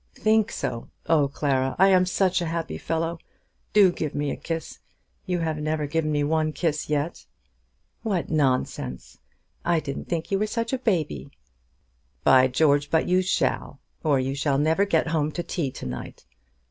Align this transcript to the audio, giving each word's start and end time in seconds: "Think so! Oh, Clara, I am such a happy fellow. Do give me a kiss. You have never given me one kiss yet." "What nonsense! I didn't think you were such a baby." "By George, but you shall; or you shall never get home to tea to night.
"Think 0.15 0.51
so! 0.51 0.89
Oh, 1.05 1.27
Clara, 1.27 1.75
I 1.77 1.89
am 1.89 2.07
such 2.07 2.41
a 2.41 2.47
happy 2.47 2.79
fellow. 2.79 3.19
Do 3.71 3.91
give 3.91 4.15
me 4.15 4.31
a 4.31 4.35
kiss. 4.35 4.79
You 5.27 5.37
have 5.41 5.57
never 5.57 5.85
given 5.85 6.11
me 6.11 6.23
one 6.23 6.53
kiss 6.53 6.89
yet." 6.89 7.27
"What 8.01 8.27
nonsense! 8.31 9.19
I 9.63 9.79
didn't 9.79 10.05
think 10.05 10.31
you 10.31 10.39
were 10.39 10.47
such 10.47 10.73
a 10.73 10.79
baby." 10.79 11.29
"By 12.23 12.47
George, 12.47 12.89
but 12.89 13.07
you 13.07 13.21
shall; 13.21 13.79
or 14.03 14.19
you 14.19 14.33
shall 14.33 14.57
never 14.57 14.85
get 14.85 15.09
home 15.09 15.31
to 15.33 15.43
tea 15.43 15.69
to 15.69 15.85
night. 15.85 16.25